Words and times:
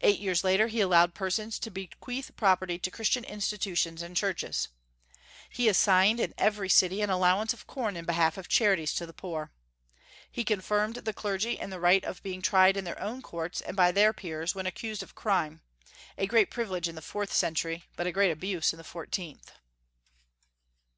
Eight 0.00 0.18
years 0.18 0.44
later 0.44 0.68
he 0.68 0.80
allowed 0.80 1.12
persons 1.12 1.58
to 1.58 1.70
bequeath 1.70 2.34
property 2.36 2.78
to 2.78 2.90
Christian 2.90 3.22
institutions 3.22 4.00
and 4.00 4.16
churches. 4.16 4.68
He 5.50 5.68
assigned 5.68 6.20
in 6.20 6.32
every 6.38 6.70
city 6.70 7.02
an 7.02 7.10
allowance 7.10 7.52
of 7.52 7.66
corn 7.66 7.94
in 7.94 8.06
behalf 8.06 8.38
of 8.38 8.48
charities 8.48 8.94
to 8.94 9.04
the 9.04 9.12
poor. 9.12 9.52
He 10.30 10.42
confirmed 10.42 10.96
the 11.04 11.12
clergy 11.12 11.58
in 11.58 11.68
the 11.68 11.78
right 11.80 12.02
of 12.02 12.22
being 12.22 12.40
tried 12.40 12.78
in 12.78 12.84
their 12.86 12.98
own 12.98 13.20
courts 13.20 13.60
and 13.60 13.76
by 13.76 13.92
their 13.92 14.14
peers, 14.14 14.54
when 14.54 14.64
accused 14.64 15.02
of 15.02 15.14
crime, 15.14 15.60
a 16.16 16.26
great 16.26 16.50
privilege 16.50 16.88
in 16.88 16.94
the 16.94 17.02
fourth 17.02 17.34
century, 17.34 17.84
but 17.94 18.06
a 18.06 18.10
great 18.12 18.30
abuse 18.30 18.72
in 18.72 18.78
the 18.78 18.82
fourteenth. 18.84 19.52